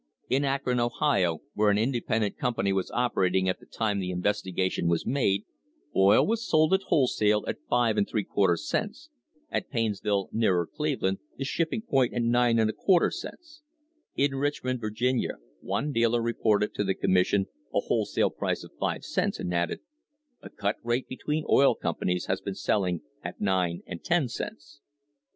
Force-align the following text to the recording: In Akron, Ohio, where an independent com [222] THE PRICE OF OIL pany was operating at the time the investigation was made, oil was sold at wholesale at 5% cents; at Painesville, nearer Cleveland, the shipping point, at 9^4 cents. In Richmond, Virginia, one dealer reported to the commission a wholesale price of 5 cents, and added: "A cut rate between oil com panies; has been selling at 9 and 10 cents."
In 0.29 0.43
Akron, 0.43 0.79
Ohio, 0.79 1.41
where 1.53 1.69
an 1.69 1.77
independent 1.77 2.35
com 2.39 2.55
[222] 2.55 2.73
THE 2.75 2.75
PRICE 2.75 2.89
OF 2.89 2.95
OIL 2.95 2.97
pany 2.97 3.03
was 3.03 3.09
operating 3.13 3.49
at 3.49 3.59
the 3.59 3.65
time 3.67 3.99
the 3.99 4.09
investigation 4.09 4.87
was 4.87 5.05
made, 5.05 5.45
oil 5.95 6.25
was 6.25 6.43
sold 6.49 6.73
at 6.73 6.81
wholesale 6.87 7.45
at 7.47 7.57
5% 7.71 8.57
cents; 8.57 9.09
at 9.51 9.69
Painesville, 9.69 10.29
nearer 10.31 10.65
Cleveland, 10.65 11.19
the 11.37 11.43
shipping 11.45 11.83
point, 11.83 12.13
at 12.15 12.23
9^4 12.23 13.13
cents. 13.13 13.61
In 14.15 14.37
Richmond, 14.37 14.79
Virginia, 14.81 15.35
one 15.59 15.91
dealer 15.91 16.19
reported 16.23 16.73
to 16.73 16.83
the 16.83 16.95
commission 16.95 17.45
a 17.71 17.81
wholesale 17.81 18.31
price 18.31 18.63
of 18.63 18.71
5 18.79 19.05
cents, 19.05 19.37
and 19.39 19.53
added: 19.53 19.81
"A 20.41 20.49
cut 20.49 20.77
rate 20.83 21.07
between 21.07 21.45
oil 21.47 21.75
com 21.75 21.93
panies; 21.97 22.25
has 22.25 22.41
been 22.41 22.55
selling 22.55 23.01
at 23.23 23.39
9 23.39 23.83
and 23.85 24.03
10 24.03 24.29
cents." 24.29 24.79